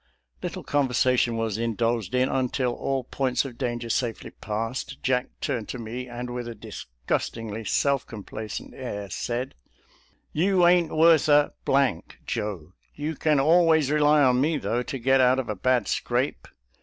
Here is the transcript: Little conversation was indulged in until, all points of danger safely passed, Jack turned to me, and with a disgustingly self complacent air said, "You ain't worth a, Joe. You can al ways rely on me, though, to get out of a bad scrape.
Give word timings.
Little 0.41 0.63
conversation 0.63 1.37
was 1.37 1.59
indulged 1.59 2.15
in 2.15 2.27
until, 2.27 2.73
all 2.73 3.03
points 3.03 3.45
of 3.45 3.55
danger 3.59 3.87
safely 3.87 4.31
passed, 4.31 4.99
Jack 5.03 5.27
turned 5.41 5.69
to 5.69 5.77
me, 5.77 6.07
and 6.09 6.31
with 6.31 6.47
a 6.47 6.55
disgustingly 6.55 7.63
self 7.65 8.07
complacent 8.07 8.73
air 8.73 9.11
said, 9.11 9.53
"You 10.33 10.65
ain't 10.65 10.89
worth 10.91 11.29
a, 11.29 11.53
Joe. 12.25 12.73
You 12.95 13.13
can 13.15 13.37
al 13.39 13.65
ways 13.67 13.91
rely 13.91 14.23
on 14.23 14.41
me, 14.41 14.57
though, 14.57 14.81
to 14.81 14.97
get 14.97 15.21
out 15.21 15.37
of 15.37 15.49
a 15.49 15.55
bad 15.55 15.87
scrape. 15.87 16.47